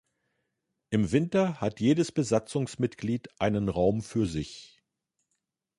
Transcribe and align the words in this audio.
Im 0.89 1.11
Winter 1.11 1.61
hat 1.61 1.79
jedes 1.79 2.11
Besatzungsmitglied 2.11 3.29
einen 3.39 3.69
Raum 3.69 4.01
für 4.01 4.25
sich. 4.25 4.81